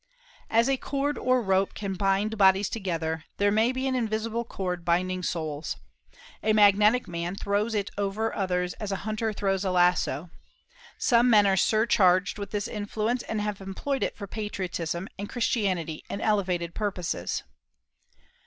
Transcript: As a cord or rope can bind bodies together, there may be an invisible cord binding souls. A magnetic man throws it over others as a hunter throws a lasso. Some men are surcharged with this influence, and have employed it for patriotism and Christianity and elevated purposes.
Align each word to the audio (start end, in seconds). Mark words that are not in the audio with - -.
As 0.49 0.67
a 0.67 0.77
cord 0.77 1.15
or 1.15 1.43
rope 1.43 1.75
can 1.75 1.93
bind 1.93 2.35
bodies 2.35 2.69
together, 2.69 3.25
there 3.37 3.51
may 3.51 3.71
be 3.71 3.85
an 3.85 3.93
invisible 3.93 4.43
cord 4.43 4.83
binding 4.83 5.21
souls. 5.21 5.77
A 6.41 6.53
magnetic 6.53 7.07
man 7.07 7.35
throws 7.35 7.75
it 7.75 7.91
over 7.99 8.33
others 8.33 8.73
as 8.79 8.91
a 8.91 8.95
hunter 9.05 9.31
throws 9.31 9.63
a 9.63 9.69
lasso. 9.69 10.31
Some 10.97 11.29
men 11.29 11.45
are 11.45 11.55
surcharged 11.55 12.39
with 12.39 12.49
this 12.49 12.67
influence, 12.67 13.21
and 13.21 13.41
have 13.41 13.61
employed 13.61 14.01
it 14.01 14.17
for 14.17 14.25
patriotism 14.25 15.07
and 15.19 15.29
Christianity 15.29 16.03
and 16.09 16.19
elevated 16.19 16.73
purposes. 16.73 17.43